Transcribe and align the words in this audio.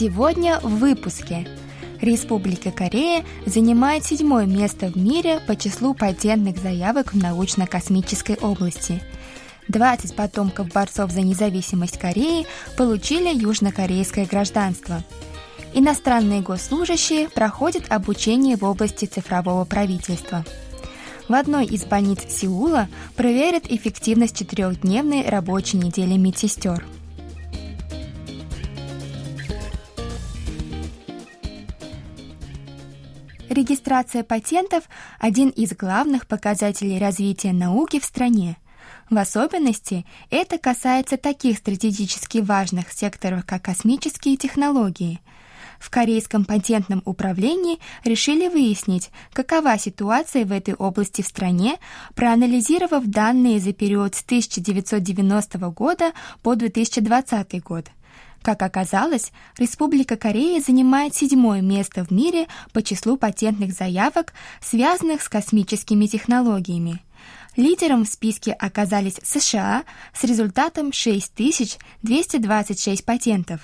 Сегодня 0.00 0.58
в 0.60 0.78
выпуске. 0.78 1.46
Республика 2.00 2.70
Корея 2.70 3.22
занимает 3.44 4.02
седьмое 4.02 4.46
место 4.46 4.86
в 4.86 4.96
мире 4.96 5.42
по 5.46 5.54
числу 5.54 5.92
патентных 5.92 6.56
заявок 6.56 7.12
в 7.12 7.18
научно-космической 7.18 8.36
области. 8.36 9.02
20 9.68 10.16
потомков 10.16 10.68
борцов 10.68 11.10
за 11.10 11.20
независимость 11.20 11.98
Кореи 11.98 12.46
получили 12.78 13.28
южнокорейское 13.28 14.24
гражданство. 14.24 15.04
Иностранные 15.74 16.40
госслужащие 16.40 17.28
проходят 17.28 17.92
обучение 17.92 18.56
в 18.56 18.64
области 18.64 19.04
цифрового 19.04 19.66
правительства. 19.66 20.46
В 21.28 21.34
одной 21.34 21.66
из 21.66 21.84
больниц 21.84 22.20
Сеула 22.26 22.88
проверят 23.16 23.64
эффективность 23.70 24.38
четырехдневной 24.38 25.28
рабочей 25.28 25.76
недели 25.76 26.16
медсестер– 26.16 26.86
Регистрация 33.60 34.24
патентов– 34.24 34.84
один 35.18 35.50
из 35.50 35.74
главных 35.74 36.26
показателей 36.26 36.98
развития 36.98 37.52
науки 37.52 38.00
в 38.00 38.06
стране. 38.06 38.56
В 39.10 39.18
особенности 39.18 40.06
это 40.30 40.56
касается 40.56 41.18
таких 41.18 41.58
стратегически 41.58 42.38
важных 42.38 42.90
секторов, 42.90 43.44
как 43.44 43.60
космические 43.60 44.38
технологии. 44.38 45.20
В 45.78 45.90
Корейском 45.90 46.46
патентном 46.46 47.02
управлении 47.04 47.80
решили 48.02 48.48
выяснить, 48.48 49.10
какова 49.34 49.76
ситуация 49.76 50.46
в 50.46 50.52
этой 50.52 50.72
области 50.72 51.20
в 51.20 51.26
стране, 51.26 51.76
проанализировав 52.14 53.04
данные 53.04 53.60
за 53.60 53.74
период 53.74 54.14
с 54.14 54.22
1990 54.22 55.58
года 55.68 56.12
по 56.42 56.54
2020 56.54 57.62
год– 57.62 57.90
как 58.42 58.62
оказалось, 58.62 59.32
Республика 59.58 60.16
Корея 60.16 60.60
занимает 60.60 61.14
седьмое 61.14 61.60
место 61.60 62.04
в 62.04 62.10
мире 62.10 62.48
по 62.72 62.82
числу 62.82 63.16
патентных 63.16 63.72
заявок, 63.72 64.32
связанных 64.60 65.22
с 65.22 65.28
космическими 65.28 66.06
технологиями. 66.06 67.00
Лидером 67.56 68.04
в 68.04 68.08
списке 68.08 68.52
оказались 68.52 69.18
США 69.22 69.84
с 70.14 70.24
результатом 70.24 70.92
6226 70.92 73.04
патентов. 73.04 73.60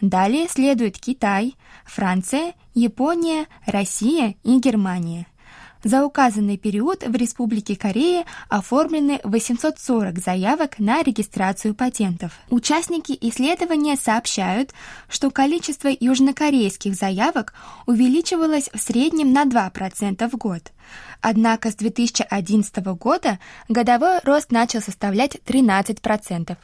Далее 0.00 0.48
следуют 0.48 0.98
Китай, 0.98 1.54
Франция, 1.84 2.54
Япония, 2.74 3.46
Россия 3.66 4.34
и 4.44 4.58
Германия– 4.58 5.26
за 5.84 6.04
указанный 6.04 6.56
период 6.56 7.04
в 7.04 7.14
Республике 7.14 7.76
Корея 7.76 8.24
оформлены 8.48 9.20
840 9.24 10.18
заявок 10.18 10.78
на 10.78 11.02
регистрацию 11.02 11.74
патентов. 11.74 12.32
Участники 12.50 13.16
исследования 13.20 13.96
сообщают, 13.96 14.72
что 15.08 15.30
количество 15.30 15.88
южнокорейских 15.88 16.94
заявок 16.94 17.54
увеличивалось 17.86 18.70
в 18.72 18.78
среднем 18.78 19.32
на 19.32 19.44
2% 19.44 20.28
в 20.28 20.36
год. 20.36 20.72
Однако 21.20 21.70
с 21.70 21.74
2011 21.74 22.76
года 22.96 23.38
годовой 23.68 24.20
рост 24.24 24.52
начал 24.52 24.80
составлять 24.80 25.36
13%. 25.46 26.56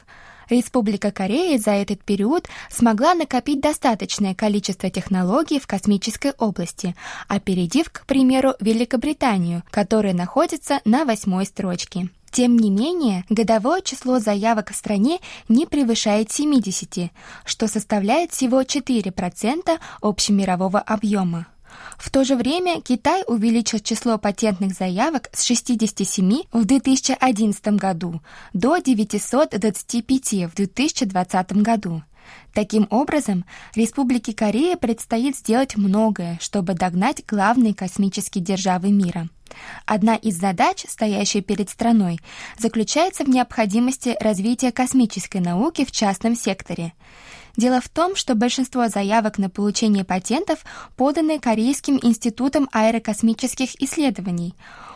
Республика 0.49 1.11
Корея 1.11 1.57
за 1.57 1.71
этот 1.71 2.03
период 2.03 2.47
смогла 2.69 3.13
накопить 3.13 3.61
достаточное 3.61 4.35
количество 4.35 4.89
технологий 4.89 5.59
в 5.59 5.67
космической 5.67 6.31
области, 6.37 6.95
опередив, 7.27 7.89
к 7.91 8.05
примеру, 8.05 8.53
Великобританию, 8.59 9.63
которая 9.71 10.13
находится 10.13 10.79
на 10.85 11.05
восьмой 11.05 11.45
строчке. 11.45 12.09
Тем 12.31 12.57
не 12.57 12.69
менее, 12.69 13.23
годовое 13.29 13.81
число 13.81 14.19
заявок 14.19 14.71
в 14.71 14.75
стране 14.75 15.19
не 15.47 15.65
превышает 15.65 16.33
70, 16.33 17.09
что 17.45 17.67
составляет 17.69 18.33
всего 18.33 18.61
4% 18.61 19.79
общемирового 20.01 20.79
объема. 20.79 21.47
В 21.97 22.09
то 22.09 22.23
же 22.23 22.35
время 22.35 22.81
Китай 22.81 23.23
увеличил 23.27 23.79
число 23.79 24.17
патентных 24.17 24.73
заявок 24.73 25.29
с 25.33 25.43
67 25.43 26.43
в 26.51 26.65
2011 26.65 27.67
году 27.75 28.21
до 28.53 28.77
925 28.77 30.33
в 30.51 30.55
2020 30.55 31.53
году. 31.53 32.03
Таким 32.53 32.87
образом, 32.89 33.45
Республике 33.75 34.33
Корея 34.33 34.77
предстоит 34.77 35.37
сделать 35.37 35.75
многое, 35.75 36.39
чтобы 36.41 36.73
догнать 36.73 37.23
главные 37.27 37.73
космические 37.73 38.43
державы 38.43 38.91
мира. 38.91 39.29
Одна 39.85 40.15
из 40.15 40.35
задач, 40.35 40.85
стоящая 40.87 41.41
перед 41.41 41.69
страной, 41.69 42.19
заключается 42.57 43.23
в 43.23 43.29
необходимости 43.29 44.15
развития 44.19 44.71
космической 44.71 45.39
науки 45.39 45.85
в 45.85 45.91
частном 45.91 46.35
секторе– 46.35 46.93
Дело 47.57 47.79
в 47.79 47.87
том, 47.87 48.15
что 48.15 48.35
большинство 48.35 48.87
заявок 48.89 49.37
на 49.37 49.49
получение 49.49 50.03
патентов 50.03 50.65
поданы 50.97 51.39
Корейским 51.39 51.99
институтом 52.01 52.69
аэрокосмических 52.73 53.81
исследований. 53.81 54.55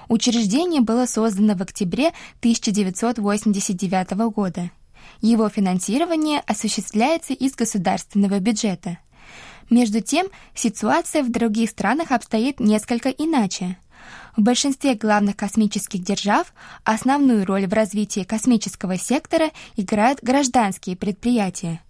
Учреждение 0.09 0.81
было 0.81 1.05
создано 1.05 1.55
в 1.55 1.61
октябре 1.61 2.07
1989 2.39 4.11
года. 4.33 4.71
Его 5.21 5.47
финансирование 5.49 6.41
осуществляется 6.47 7.33
из 7.33 7.55
государственного 7.55 8.39
бюджета. 8.39 8.97
Между 9.69 10.01
тем, 10.01 10.27
ситуация 10.55 11.23
в 11.23 11.31
других 11.31 11.69
странах 11.69 12.11
обстоит 12.11 12.59
несколько 12.59 13.09
иначе. 13.09 13.77
В 14.35 14.41
большинстве 14.41 14.95
главных 14.95 15.35
космических 15.35 16.01
держав 16.03 16.53
основную 16.83 17.45
роль 17.45 17.67
в 17.67 17.73
развитии 17.73 18.23
космического 18.23 18.97
сектора 18.97 19.51
играют 19.77 20.19
гражданские 20.21 20.97
предприятия– 20.97 21.81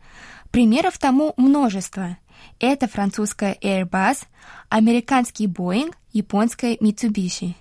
Примеров 0.52 0.98
тому 0.98 1.34
множество. 1.38 2.18
Это 2.60 2.88
французская 2.88 3.58
Airbus, 3.62 4.26
американский 4.70 5.48
Boeing, 5.48 5.94
японская 6.12 6.76
Mitsubishi. 6.76 7.54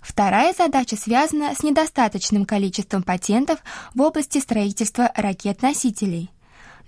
Вторая 0.00 0.54
задача 0.54 0.96
связана 0.96 1.54
с 1.54 1.62
недостаточным 1.62 2.44
количеством 2.44 3.02
патентов 3.02 3.58
в 3.94 4.00
области 4.00 4.38
строительства 4.38 5.10
ракет-носителей. 5.14 6.30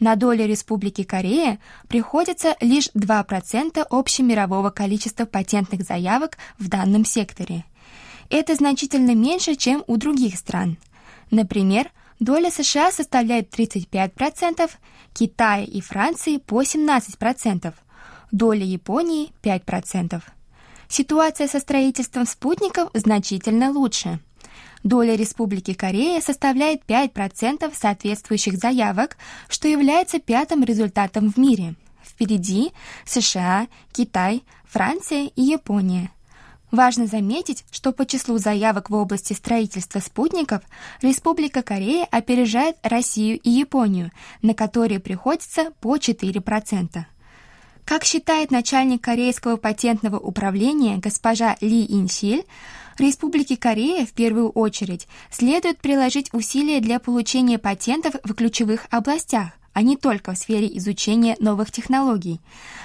На 0.00 0.16
долю 0.16 0.46
Республики 0.46 1.02
Корея 1.02 1.58
приходится 1.88 2.56
лишь 2.60 2.88
2% 2.94 3.86
общемирового 3.90 4.70
количества 4.70 5.26
патентных 5.26 5.82
заявок 5.82 6.38
в 6.58 6.68
данном 6.68 7.04
секторе. 7.04 7.64
Это 8.30 8.54
значительно 8.54 9.14
меньше, 9.14 9.56
чем 9.56 9.84
у 9.86 9.96
других 9.96 10.38
стран. 10.38 10.78
Например, 11.30 11.90
Доля 12.22 12.52
США 12.52 12.92
составляет 12.92 13.52
35%, 13.52 14.70
Китая 15.12 15.64
и 15.64 15.80
Франции 15.80 16.36
по 16.36 16.62
17%, 16.62 17.74
доля 18.30 18.64
Японии 18.64 19.32
5%. 19.42 20.22
Ситуация 20.86 21.48
со 21.48 21.58
строительством 21.58 22.24
спутников 22.24 22.90
значительно 22.94 23.72
лучше. 23.72 24.20
Доля 24.84 25.16
Республики 25.16 25.74
Корея 25.74 26.20
составляет 26.20 26.84
5% 26.86 27.72
соответствующих 27.74 28.54
заявок, 28.56 29.16
что 29.48 29.66
является 29.66 30.20
пятым 30.20 30.62
результатом 30.62 31.28
в 31.28 31.38
мире. 31.38 31.74
Впереди 32.04 32.70
США, 33.04 33.66
Китай, 33.90 34.44
Франция 34.64 35.28
и 35.34 35.42
Япония– 35.42 36.12
Важно 36.72 37.06
заметить, 37.06 37.66
что 37.70 37.92
по 37.92 38.06
числу 38.06 38.38
заявок 38.38 38.88
в 38.88 38.94
области 38.94 39.34
строительства 39.34 40.00
спутников 40.00 40.62
Республика 41.02 41.62
Корея 41.62 42.08
опережает 42.10 42.76
Россию 42.82 43.38
и 43.40 43.50
Японию, 43.50 44.10
на 44.40 44.54
которые 44.54 44.98
приходится 44.98 45.70
по 45.82 45.96
4%. 45.96 47.04
Как 47.84 48.04
считает 48.04 48.50
начальник 48.50 49.02
Корейского 49.02 49.56
патентного 49.56 50.18
управления 50.18 50.96
госпожа 50.96 51.58
Ли 51.60 51.84
Инсиль, 51.84 52.46
Республике 52.96 53.58
Корея 53.58 54.06
в 54.06 54.12
первую 54.12 54.48
очередь 54.48 55.08
следует 55.30 55.78
приложить 55.78 56.32
усилия 56.32 56.80
для 56.80 57.00
получения 57.00 57.58
патентов 57.58 58.14
в 58.24 58.32
ключевых 58.32 58.86
областях, 58.88 59.50
а 59.72 59.82
не 59.82 59.96
только 59.96 60.32
в 60.32 60.38
сфере 60.38 60.68
изучения 60.78 61.36
новых 61.40 61.70
технологий, 61.70 62.40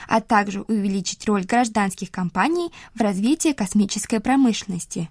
а 0.08 0.22
также 0.22 0.62
увеличить 0.62 1.26
роль 1.28 1.44
гражданских 1.46 2.12
компаний 2.12 2.72
в 2.94 3.02
развитии 3.02 3.52
космической 3.54 4.20
промышленности. 4.20 5.10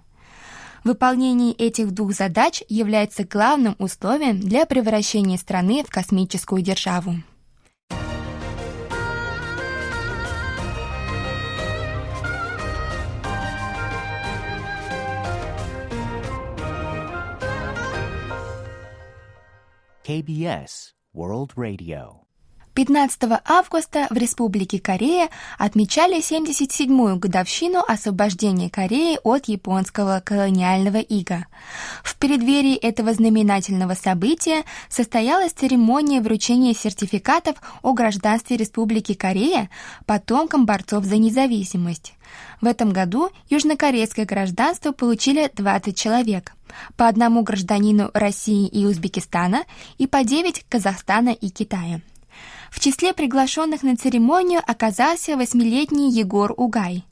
Выполнение 0.83 1.53
этих 1.53 1.91
двух 1.91 2.13
задач 2.13 2.63
является 2.69 3.23
главным 3.23 3.75
условием 3.79 4.39
для 4.39 4.65
превращения 4.65 5.37
страны 5.37 5.83
в 5.83 5.89
космическую 5.89 6.61
державу. 6.61 7.15
KBS 20.07 20.96
World 21.17 21.53
Radio. 21.55 22.26
15 22.77 23.41
августа 23.43 24.05
в 24.11 24.17
Республике 24.17 24.79
Корея 24.79 25.29
отмечали 25.57 26.19
77-ю 26.19 27.17
годовщину 27.17 27.83
освобождения 27.87 28.69
Кореи 28.69 29.17
от 29.23 29.47
японского 29.47 30.21
колониального 30.23 30.97
ига. 30.97 31.47
В 32.03 32.15
преддверии 32.17 32.75
этого 32.75 33.13
знаменательного 33.13 33.95
события 33.95 34.63
состоялась 34.89 35.53
церемония 35.53 36.21
вручения 36.21 36.75
сертификатов 36.75 37.55
о 37.81 37.93
гражданстве 37.93 38.57
Республики 38.57 39.15
Корея 39.15 39.71
потомкам 40.05 40.67
борцов 40.67 41.03
за 41.03 41.17
независимость. 41.17 42.13
В 42.61 42.67
этом 42.67 42.91
году 42.93 43.31
южнокорейское 43.49 44.27
гражданство 44.27 44.91
получили 44.91 45.49
20 45.51 45.97
человек, 45.97 46.53
по 46.95 47.07
одному 47.07 47.41
гражданину 47.41 48.11
России 48.13 48.67
и 48.67 48.85
Узбекистана 48.85 49.63
и 49.97 50.05
по 50.05 50.23
9 50.23 50.63
Казахстана 50.69 51.29
и 51.29 51.49
Китая. 51.49 52.01
В 52.71 52.79
числе 52.79 53.13
приглашенных 53.13 53.83
на 53.83 53.95
церемонию 53.95 54.61
оказался 54.65 55.37
восьмилетний 55.37 56.09
Егор 56.09 56.53
Угай. 56.55 57.05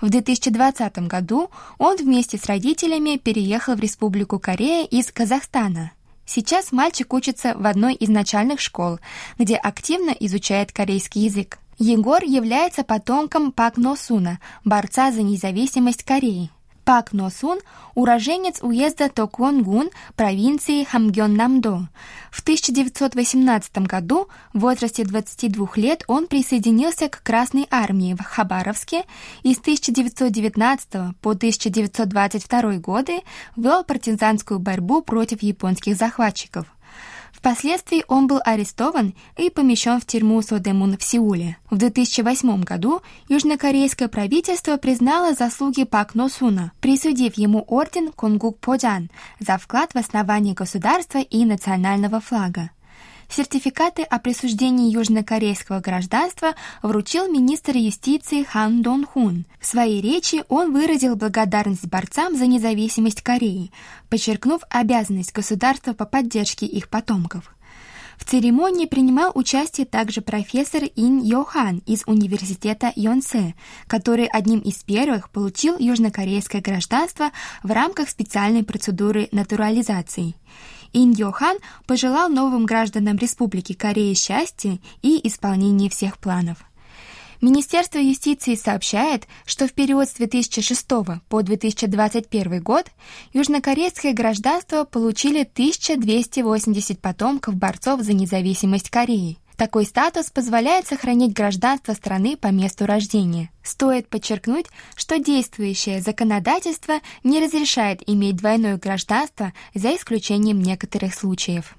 В 0.00 0.10
2020 0.10 0.98
году 1.08 1.50
он 1.78 1.96
вместе 1.96 2.38
с 2.38 2.46
родителями 2.46 3.16
переехал 3.16 3.74
в 3.74 3.80
Республику 3.80 4.38
Корея 4.38 4.86
из 4.86 5.10
Казахстана. 5.10 5.92
Сейчас 6.24 6.72
мальчик 6.72 7.12
учится 7.14 7.54
в 7.56 7.66
одной 7.66 7.94
из 7.94 8.10
начальных 8.10 8.60
школ, 8.60 9.00
где 9.38 9.56
активно 9.56 10.10
изучает 10.10 10.72
корейский 10.72 11.22
язык. 11.22 11.58
Егор 11.78 12.22
является 12.22 12.84
потомком 12.84 13.50
Пак 13.50 13.76
Носуна, 13.76 14.40
борца 14.64 15.10
за 15.10 15.22
независимость 15.22 16.02
Кореи. 16.02 16.50
Пак 16.88 17.12
Носун– 17.12 17.58
уроженец 17.94 18.62
уезда 18.62 19.10
Токонгун 19.10 19.90
провинции 20.16 20.86
Хамгён-Намдо. 20.90 21.88
В 22.30 22.40
1918 22.40 23.78
году 23.86 24.28
в 24.54 24.60
возрасте 24.60 25.04
22 25.04 25.68
лет 25.76 26.04
он 26.06 26.28
присоединился 26.28 27.10
к 27.10 27.22
Красной 27.22 27.66
армии 27.70 28.14
в 28.14 28.22
Хабаровске 28.22 29.04
и 29.42 29.52
с 29.52 29.58
1919 29.58 31.16
по 31.20 31.32
1922 31.32 32.78
годы 32.78 33.20
вел 33.54 33.84
партизанскую 33.84 34.58
борьбу 34.58 35.02
против 35.02 35.42
японских 35.42 35.94
захватчиков. 35.94 36.77
Впоследствии 37.38 38.04
он 38.08 38.26
был 38.26 38.40
арестован 38.44 39.14
и 39.36 39.48
помещен 39.48 40.00
в 40.00 40.04
тюрьму 40.04 40.42
Содемун 40.42 40.98
в 40.98 41.04
Сеуле. 41.04 41.56
В 41.70 41.76
2008 41.76 42.62
году 42.64 43.00
южнокорейское 43.28 44.08
правительство 44.08 44.76
признало 44.76 45.34
заслуги 45.34 45.84
Пак 45.84 46.16
Носуна, 46.16 46.72
присудив 46.80 47.38
ему 47.38 47.64
орден 47.68 48.10
Конгук 48.10 48.58
Поджан 48.58 49.08
за 49.38 49.56
вклад 49.56 49.92
в 49.92 49.98
основание 49.98 50.54
государства 50.54 51.18
и 51.18 51.44
национального 51.44 52.20
флага. 52.20 52.70
Сертификаты 53.28 54.02
о 54.02 54.18
присуждении 54.18 54.90
южнокорейского 54.90 55.80
гражданства 55.80 56.54
вручил 56.82 57.30
министр 57.30 57.76
юстиции 57.76 58.42
Хан 58.42 58.82
Дон 58.82 59.04
Хун. 59.04 59.44
В 59.60 59.66
своей 59.66 60.00
речи 60.00 60.44
он 60.48 60.72
выразил 60.72 61.14
благодарность 61.14 61.86
борцам 61.86 62.36
за 62.36 62.46
независимость 62.46 63.22
Кореи, 63.22 63.70
подчеркнув 64.08 64.62
обязанность 64.70 65.32
государства 65.32 65.92
по 65.92 66.06
поддержке 66.06 66.64
их 66.64 66.88
потомков. 66.88 67.54
В 68.18 68.24
церемонии 68.24 68.86
принимал 68.86 69.30
участие 69.34 69.86
также 69.86 70.20
профессор 70.20 70.82
Ин 70.96 71.22
Йохан 71.22 71.82
из 71.86 72.02
университета 72.06 72.92
Йонсе, 72.94 73.54
который 73.86 74.26
одним 74.26 74.58
из 74.58 74.82
первых 74.82 75.30
получил 75.30 75.78
южнокорейское 75.78 76.60
гражданство 76.60 77.30
в 77.62 77.70
рамках 77.70 78.10
специальной 78.10 78.64
процедуры 78.64 79.28
натурализации. 79.30 80.34
Ин 80.92 81.12
Йохан 81.12 81.58
пожелал 81.86 82.28
новым 82.28 82.66
гражданам 82.66 83.16
Республики 83.16 83.72
Корея 83.72 84.14
счастья 84.14 84.78
и 85.00 85.26
исполнения 85.26 85.88
всех 85.88 86.18
планов. 86.18 86.67
Министерство 87.40 87.98
юстиции 87.98 88.56
сообщает, 88.56 89.28
что 89.46 89.68
в 89.68 89.72
период 89.72 90.08
с 90.08 90.14
2006 90.14 90.86
по 91.28 91.42
2021 91.42 92.60
год 92.62 92.86
южнокорейское 93.32 94.12
гражданство 94.12 94.82
получили 94.82 95.42
1280 95.42 97.00
потомков 97.00 97.54
борцов 97.54 98.02
за 98.02 98.12
независимость 98.12 98.90
Кореи. 98.90 99.38
Такой 99.56 99.84
статус 99.86 100.30
позволяет 100.30 100.88
сохранить 100.88 101.32
гражданство 101.32 101.92
страны 101.92 102.36
по 102.36 102.48
месту 102.48 102.86
рождения. 102.86 103.50
Стоит 103.62 104.08
подчеркнуть, 104.08 104.66
что 104.96 105.18
действующее 105.18 106.00
законодательство 106.00 106.94
не 107.22 107.40
разрешает 107.40 108.02
иметь 108.08 108.36
двойное 108.36 108.78
гражданство 108.78 109.52
за 109.74 109.94
исключением 109.94 110.60
некоторых 110.60 111.14
случаев. 111.14 111.77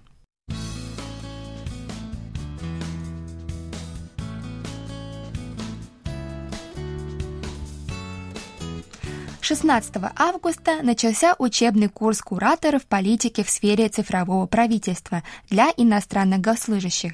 16 9.49 9.95
августа 10.15 10.83
начался 10.83 11.33
учебный 11.39 11.89
курс 11.89 12.21
кураторов 12.21 12.85
политики 12.85 13.41
в 13.41 13.49
сфере 13.49 13.89
цифрового 13.89 14.45
правительства 14.45 15.23
для 15.49 15.73
иностранных 15.75 16.39
госслужащих. 16.39 17.13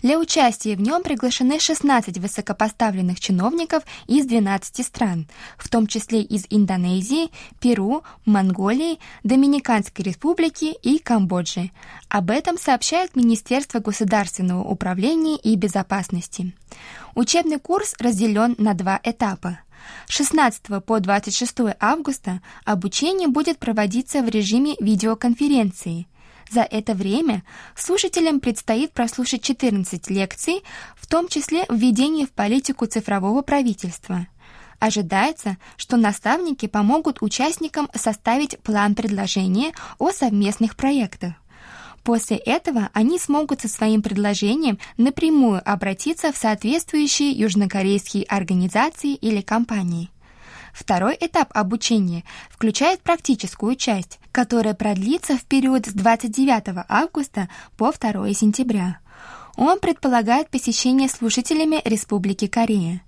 Для 0.00 0.18
участия 0.18 0.76
в 0.76 0.80
нем 0.80 1.02
приглашены 1.02 1.60
16 1.60 2.16
высокопоставленных 2.16 3.20
чиновников 3.20 3.82
из 4.06 4.24
12 4.24 4.86
стран, 4.86 5.28
в 5.58 5.68
том 5.68 5.86
числе 5.86 6.22
из 6.22 6.46
Индонезии, 6.48 7.30
Перу, 7.60 8.02
Монголии, 8.24 8.98
Доминиканской 9.22 10.06
республики 10.06 10.74
и 10.82 10.98
Камбоджи. 10.98 11.70
Об 12.08 12.30
этом 12.30 12.56
сообщает 12.56 13.14
Министерство 13.14 13.80
государственного 13.80 14.64
управления 14.64 15.36
и 15.36 15.54
безопасности. 15.54 16.54
Учебный 17.14 17.58
курс 17.58 17.94
разделен 17.98 18.54
на 18.56 18.72
два 18.72 18.98
этапа. 19.02 19.58
16 20.08 20.84
по 20.84 21.00
26 21.00 21.76
августа 21.80 22.40
обучение 22.64 23.28
будет 23.28 23.58
проводиться 23.58 24.22
в 24.22 24.28
режиме 24.28 24.76
видеоконференции. 24.80 26.06
За 26.50 26.62
это 26.62 26.94
время 26.94 27.44
слушателям 27.76 28.40
предстоит 28.40 28.92
прослушать 28.92 29.42
14 29.42 30.08
лекций, 30.10 30.62
в 30.96 31.06
том 31.06 31.28
числе 31.28 31.64
введение 31.68 32.26
в 32.26 32.30
политику 32.30 32.86
цифрового 32.86 33.42
правительства. 33.42 34.26
Ожидается, 34.78 35.58
что 35.76 35.96
наставники 35.96 36.66
помогут 36.66 37.20
участникам 37.20 37.88
составить 37.94 38.58
план 38.60 38.94
предложения 38.94 39.72
о 39.98 40.10
совместных 40.10 40.76
проектах. 40.76 41.34
После 42.08 42.38
этого 42.38 42.88
они 42.94 43.18
смогут 43.18 43.60
со 43.60 43.68
своим 43.68 44.00
предложением 44.00 44.78
напрямую 44.96 45.60
обратиться 45.62 46.32
в 46.32 46.38
соответствующие 46.38 47.32
южнокорейские 47.32 48.24
организации 48.24 49.12
или 49.12 49.42
компании. 49.42 50.08
Второй 50.72 51.18
этап 51.20 51.50
обучения 51.52 52.24
включает 52.48 53.02
практическую 53.02 53.76
часть, 53.76 54.20
которая 54.32 54.72
продлится 54.72 55.36
в 55.36 55.44
период 55.44 55.84
с 55.84 55.92
29 55.92 56.86
августа 56.88 57.50
по 57.76 57.92
2 57.92 58.32
сентября. 58.32 59.00
Он 59.58 59.78
предполагает 59.78 60.48
посещение 60.48 61.10
слушателями 61.10 61.82
Республики 61.84 62.46
Корея. 62.46 63.02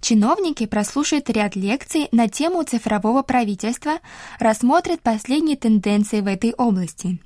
Чиновники 0.00 0.66
прослушают 0.66 1.28
ряд 1.30 1.56
лекций 1.56 2.08
на 2.12 2.28
тему 2.28 2.62
цифрового 2.62 3.22
правительства, 3.22 3.98
рассмотрят 4.38 5.00
последние 5.00 5.56
тенденции 5.56 6.20
в 6.20 6.28
этой 6.28 6.52
области. 6.52 7.18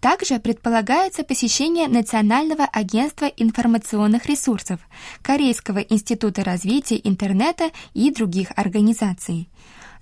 Также 0.00 0.38
предполагается 0.38 1.24
посещение 1.24 1.88
Национального 1.88 2.64
агентства 2.64 3.26
информационных 3.26 4.26
ресурсов, 4.26 4.80
Корейского 5.22 5.78
института 5.78 6.44
развития 6.44 7.00
интернета 7.02 7.70
и 7.94 8.10
других 8.10 8.52
организаций. 8.56 9.48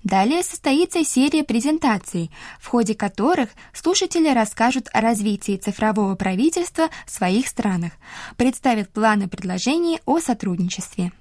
Далее 0.03 0.43
состоится 0.43 1.03
серия 1.03 1.43
презентаций, 1.43 2.31
в 2.59 2.67
ходе 2.67 2.95
которых 2.95 3.49
слушатели 3.73 4.29
расскажут 4.29 4.87
о 4.93 5.01
развитии 5.01 5.57
цифрового 5.57 6.15
правительства 6.15 6.89
в 7.05 7.11
своих 7.11 7.47
странах, 7.47 7.93
представят 8.37 8.89
планы 8.89 9.27
предложений 9.27 9.99
о 10.05 10.19
сотрудничестве. 10.19 11.11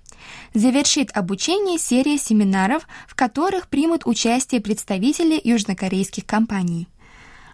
Завершит 0.55 1.11
обучение 1.17 1.79
серия 1.79 2.19
семинаров, 2.19 2.87
в 3.07 3.15
которых 3.15 3.69
примут 3.69 4.07
участие 4.07 4.61
представители 4.61 5.41
южнокорейских 5.43 6.26
компаний. 6.26 6.88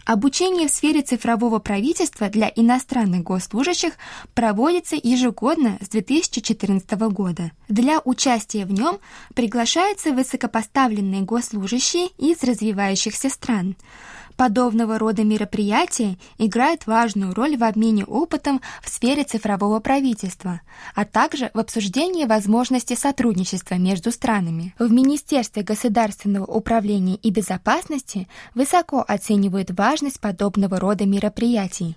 Обучение 0.04 0.66
в 0.66 0.70
сфере 0.70 1.02
цифрового 1.02 1.58
правительства 1.58 2.28
для 2.28 2.50
иностранных 2.54 3.22
госслужащих 3.22 3.92
проводится 4.34 4.96
ежегодно 4.96 5.78
с 5.80 5.88
2014 5.88 6.90
года. 7.12 7.52
Для 7.68 8.00
участия 8.04 8.64
в 8.64 8.72
нем 8.72 8.98
приглашаются 9.34 10.12
высокопоставленные 10.12 11.22
госслужащие 11.22 12.08
из 12.18 12.42
развивающихся 12.42 13.30
стран– 13.30 13.76
Подобного 14.36 14.98
рода 14.98 15.24
мероприятия 15.24 16.16
играют 16.38 16.86
важную 16.86 17.34
роль 17.34 17.56
в 17.56 17.64
обмене 17.64 18.04
опытом 18.04 18.60
в 18.82 18.88
сфере 18.88 19.24
цифрового 19.24 19.80
правительства, 19.80 20.60
а 20.94 21.04
также 21.04 21.50
в 21.54 21.58
обсуждении 21.58 22.24
возможности 22.24 22.94
сотрудничества 22.94 23.74
между 23.74 24.10
странами. 24.10 24.74
В 24.78 24.90
Министерстве 24.90 25.62
государственного 25.62 26.46
управления 26.46 27.16
и 27.16 27.30
безопасности 27.30 28.28
высоко 28.54 29.04
оценивают 29.06 29.70
важность 29.70 30.20
подобного 30.20 30.80
рода 30.80 31.06
мероприятий. 31.06 31.96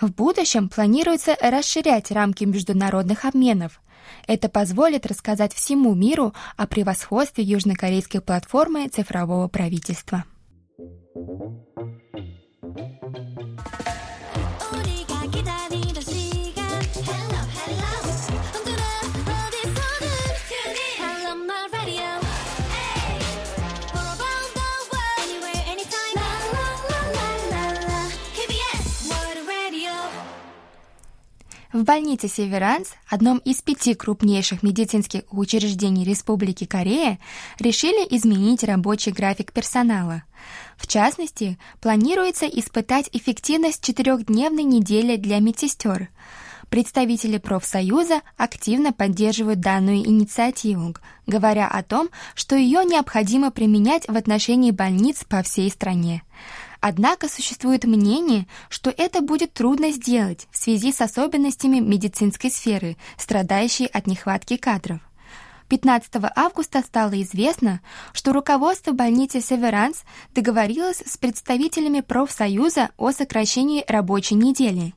В 0.00 0.12
будущем 0.12 0.68
планируется 0.68 1.36
расширять 1.40 2.10
рамки 2.10 2.44
международных 2.44 3.24
обменов. 3.24 3.80
Это 4.26 4.48
позволит 4.48 5.06
рассказать 5.06 5.52
всему 5.52 5.94
миру 5.94 6.34
о 6.56 6.66
превосходстве 6.66 7.44
южнокорейской 7.44 8.20
платформы 8.20 8.88
цифрового 8.88 9.48
правительства. 9.48 10.24
В 31.72 31.82
больнице 31.82 32.28
Северанс, 32.28 32.94
одном 33.08 33.38
из 33.38 33.60
пяти 33.62 33.94
крупнейших 33.94 34.62
медицинских 34.62 35.22
учреждений 35.32 36.04
Республики 36.04 36.64
Корея, 36.64 37.18
решили 37.58 38.06
изменить 38.16 38.62
рабочий 38.62 39.10
график 39.10 39.52
персонала. 39.52 40.22
В 40.78 40.86
частности, 40.86 41.58
планируется 41.80 42.46
испытать 42.46 43.10
эффективность 43.12 43.84
четырехдневной 43.84 44.62
недели 44.62 45.16
для 45.16 45.40
медсестер. 45.40 46.08
Представители 46.70 47.38
профсоюза 47.38 48.20
активно 48.36 48.92
поддерживают 48.92 49.60
данную 49.60 49.98
инициативу, 49.98 50.94
говоря 51.26 51.66
о 51.66 51.82
том, 51.82 52.10
что 52.34 52.54
ее 52.54 52.84
необходимо 52.84 53.50
применять 53.50 54.06
в 54.06 54.16
отношении 54.16 54.70
больниц 54.70 55.24
по 55.24 55.42
всей 55.42 55.70
стране. 55.70 56.22
Однако 56.80 57.28
существует 57.28 57.84
мнение, 57.84 58.46
что 58.68 58.90
это 58.90 59.20
будет 59.20 59.52
трудно 59.54 59.90
сделать 59.90 60.46
в 60.52 60.56
связи 60.56 60.92
с 60.92 61.00
особенностями 61.00 61.80
медицинской 61.80 62.50
сферы, 62.50 62.96
страдающей 63.16 63.86
от 63.86 64.06
нехватки 64.06 64.56
кадров. 64.56 65.00
15 65.68 66.10
августа 66.34 66.80
стало 66.80 67.20
известно, 67.22 67.80
что 68.12 68.32
руководство 68.32 68.92
больницы 68.92 69.40
«Северанс» 69.40 70.02
договорилось 70.34 71.02
с 71.04 71.16
представителями 71.18 72.00
профсоюза 72.00 72.90
о 72.96 73.12
сокращении 73.12 73.84
рабочей 73.86 74.34
недели. 74.34 74.94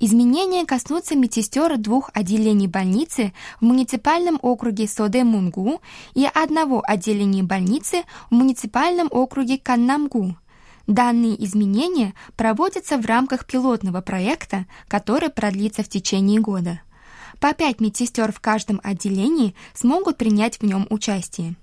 Изменения 0.00 0.66
коснутся 0.66 1.14
медсестер 1.16 1.78
двух 1.78 2.10
отделений 2.12 2.66
больницы 2.66 3.32
в 3.60 3.64
муниципальном 3.64 4.38
округе 4.42 4.86
Соде-Мунгу 4.86 5.80
и 6.14 6.26
одного 6.26 6.82
отделения 6.84 7.42
больницы 7.42 8.02
в 8.28 8.34
муниципальном 8.34 9.08
округе 9.10 9.58
Каннамгу. 9.58 10.36
Данные 10.88 11.42
изменения 11.44 12.14
проводятся 12.36 12.98
в 12.98 13.06
рамках 13.06 13.46
пилотного 13.46 14.00
проекта, 14.00 14.66
который 14.88 15.30
продлится 15.30 15.84
в 15.84 15.88
течение 15.88 16.40
года. 16.40 16.80
По 17.42 17.54
пять 17.54 17.80
медсестер 17.80 18.30
в 18.30 18.38
каждом 18.38 18.80
отделении 18.84 19.56
смогут 19.74 20.16
принять 20.16 20.60
в 20.60 20.62
нем 20.62 20.86
участие. 20.90 21.56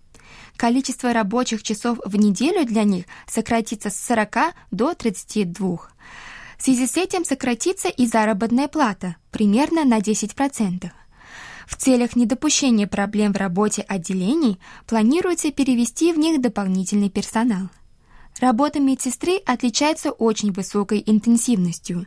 Количество 0.58 1.14
рабочих 1.14 1.64
часов 1.64 2.00
в 2.04 2.18
неделю 2.18 2.66
для 2.66 2.84
них 2.84 3.06
сократится 3.28 3.90
с 3.90 3.98
40 3.98 4.56
до 4.72 4.94
32. 4.94 5.78
В 6.58 6.62
связи 6.62 6.86
с 6.86 6.98
этим 6.98 7.24
сократится 7.24 7.88
и 7.88 8.06
заработная 8.08 8.68
плата 8.68 9.16
примерно 9.32 9.86
на 9.86 10.00
10%. 10.00 10.92
В 11.66 11.76
целях 11.78 12.18
недопущения 12.18 12.86
проблем 12.86 13.32
в 13.32 13.38
работе 13.38 13.82
отделений 13.84 14.60
планируется 14.86 15.50
перевести 15.54 16.12
в 16.12 16.20
них 16.20 16.42
дополнительный 16.42 17.10
персонал. 17.10 17.70
Работа 18.42 18.82
медсестры 18.82 19.38
отличается 19.46 20.12
очень 20.12 20.52
высокой 20.52 21.02
интенсивностью. 21.06 22.06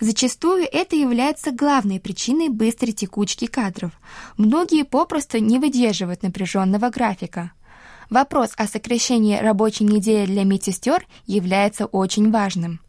Зачастую 0.00 0.66
это 0.70 0.96
является 0.96 1.52
главной 1.52 2.00
причиной 2.00 2.48
быстрой 2.48 2.92
текучки 2.92 3.46
кадров. 3.46 3.92
Многие 4.38 4.84
попросту 4.84 5.38
не 5.38 5.58
выдерживают 5.58 6.22
напряженного 6.22 6.88
графика. 6.88 7.52
Вопрос 8.08 8.52
о 8.56 8.66
сокращении 8.66 9.36
рабочей 9.36 9.84
недели 9.84 10.24
для 10.24 10.44
медсестер 10.44 11.06
является 11.26 11.84
очень 11.84 12.30
важным. 12.30 12.80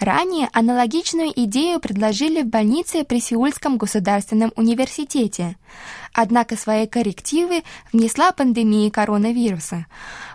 Ранее 0.00 0.48
аналогичную 0.52 1.32
идею 1.44 1.80
предложили 1.80 2.42
в 2.42 2.46
больнице 2.46 3.04
при 3.04 3.20
Сеульском 3.20 3.78
государственном 3.78 4.52
университете. 4.54 5.56
Однако 6.12 6.56
свои 6.56 6.86
коррективы 6.86 7.62
внесла 7.92 8.32
пандемия 8.32 8.90
коронавируса 8.90 9.86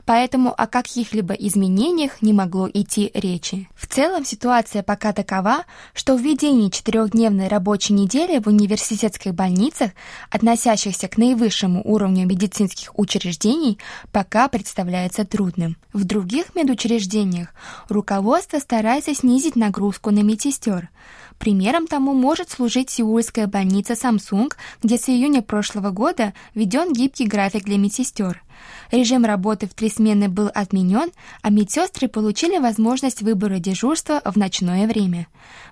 поэтому 0.06 0.54
о 0.56 0.68
каких-либо 0.68 1.34
изменениях 1.34 2.22
не 2.22 2.34
могло 2.34 2.70
идти 2.72 3.12
речи. 3.14 3.70
В 3.76 3.88
целом 3.88 4.26
ситуация 4.26 4.84
пока 4.84 5.14
такова, 5.14 5.66
что 5.94 6.16
введение 6.16 6.70
четырехдневной 6.70 7.48
рабочей 7.48 7.94
недели 7.94 8.40
в 8.40 8.48
университетских 8.48 9.34
больницах, 9.34 9.92
относящихся 10.30 11.08
к 11.08 11.18
наивысшему 11.18 11.82
уровню 11.84 12.26
медицинских 12.28 12.98
учреждений, 12.98 13.80
пока 14.12 14.48
представляется 14.48 15.26
трудным. 15.26 15.78
В 15.94 16.04
других 16.04 16.56
медучреждениях 16.56 17.50
руководство 17.90 18.60
старается 18.60 19.14
снизить 19.14 19.56
нагрузку 19.56 20.12
на 20.12 20.20
медсестер– 20.20 20.90
Примером 21.38 21.88
тому 21.88 22.14
может 22.14 22.50
служить 22.50 22.90
сеульская 22.90 23.48
больница 23.48 23.94
Samsung, 23.94 24.52
где 24.82 24.98
с 24.98 25.10
июня 25.10 25.42
прошлого 25.42 25.90
года 25.92 26.34
введен 26.56 26.94
гибкий 26.94 27.26
график 27.26 27.64
для 27.64 27.78
медсестер. 27.78 28.44
Режим 28.92 29.26
работы 29.26 29.68
в 29.68 29.74
три 29.74 29.90
смены 29.90 30.30
был 30.30 30.50
отменен, 30.54 31.12
а 31.42 31.50
медсестры 31.50 32.08
получили 32.08 32.60
возможность 32.60 33.22
выбора 33.22 33.60
дежурства 33.60 34.22
в 34.24 34.38
ночное 34.38 34.88
время. 34.88 35.28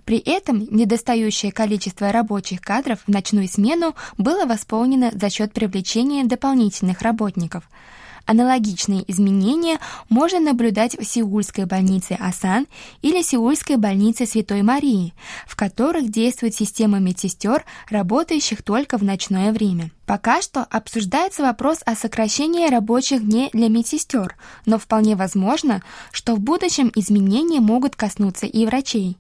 При 0.06 0.18
этом 0.18 0.68
недостающее 0.70 1.51
количество 1.51 2.12
рабочих 2.12 2.62
кадров 2.62 3.00
в 3.06 3.08
ночную 3.10 3.48
смену 3.48 3.96
было 4.18 4.46
восполнено 4.46 5.12
за 5.13 5.30
счет 5.30 5.53
привлечения 5.53 6.24
дополнительных 6.25 7.01
работников– 7.01 7.70
Аналогичные 8.25 9.10
изменения 9.12 9.80
можно 10.10 10.40
наблюдать 10.40 10.98
в 10.98 11.04
Сеульской 11.04 11.66
больнице 11.66 12.18
Асан 12.20 12.68
или 13.01 13.22
Сеульской 13.22 13.78
больнице 13.78 14.25
Святой 14.25 14.62
Марии, 14.62 15.13
в 15.48 15.56
которых 15.56 16.10
действует 16.10 16.56
система 16.56 17.00
медсестер, 17.00 17.66
работающих 17.90 18.63
только 18.63 18.98
в 18.98 19.04
ночное 19.04 19.51
время. 19.51 19.92
Пока 20.06 20.42
что 20.42 20.63
обсуждается 20.70 21.42
вопрос 21.42 21.80
о 21.86 21.96
сокращении 21.96 22.70
рабочих 22.70 23.25
дней 23.25 23.50
для 23.54 23.70
медсестер, 23.70 24.36
но 24.66 24.78
вполне 24.78 25.16
возможно, 25.16 25.82
что 26.12 26.36
в 26.36 26.40
будущем 26.40 26.92
изменения 26.96 27.60
могут 27.60 27.96
коснуться 27.96 28.46
и 28.46 28.66
врачей. 28.66 29.18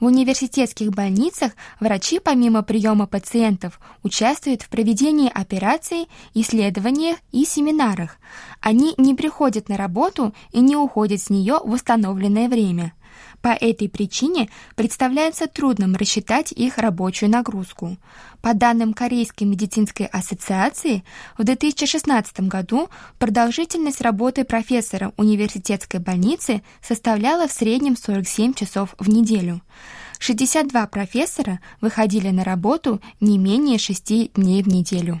В 0.00 0.04
университетских 0.04 0.90
больницах 0.90 1.52
врачи 1.80 2.20
помимо 2.20 2.62
приема 2.62 3.06
пациентов 3.06 3.80
участвуют 4.04 4.62
в 4.62 4.68
проведении 4.68 5.30
операций, 5.32 6.08
исследованиях 6.34 7.18
и 7.32 7.44
семинарах. 7.44 8.18
Они 8.60 8.94
не 8.96 9.14
приходят 9.16 9.68
на 9.68 9.76
работу 9.76 10.34
и 10.52 10.60
не 10.60 10.76
уходят 10.76 11.20
с 11.20 11.30
нее 11.30 11.58
в 11.64 11.72
установленное 11.72 12.48
время. 12.48 12.92
По 13.40 13.48
этой 13.48 13.88
причине 13.88 14.48
представляется 14.74 15.46
трудным 15.46 15.94
рассчитать 15.94 16.52
их 16.52 16.78
рабочую 16.78 17.30
нагрузку. 17.30 17.96
По 18.40 18.54
данным 18.54 18.94
Корейской 18.94 19.44
медицинской 19.44 20.06
ассоциации, 20.06 21.04
в 21.36 21.44
2016 21.44 22.40
году 22.40 22.88
продолжительность 23.18 24.00
работы 24.00 24.44
профессора 24.44 25.12
университетской 25.16 26.00
больницы 26.00 26.62
составляла 26.82 27.48
в 27.48 27.52
среднем 27.52 27.96
47 27.96 28.54
часов 28.54 28.94
в 28.98 29.08
неделю. 29.08 29.60
62 30.18 30.86
профессора 30.88 31.60
выходили 31.80 32.30
на 32.30 32.44
работу 32.44 33.00
не 33.20 33.38
менее 33.38 33.78
6 33.78 34.32
дней 34.32 34.62
в 34.62 34.68
неделю. 34.68 35.20